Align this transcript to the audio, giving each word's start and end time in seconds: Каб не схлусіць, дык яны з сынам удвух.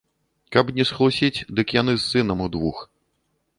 Каб 0.55 0.71
не 0.77 0.85
схлусіць, 0.91 1.43
дык 1.59 1.75
яны 1.81 1.93
з 1.99 2.03
сынам 2.09 2.41
удвух. 2.49 2.83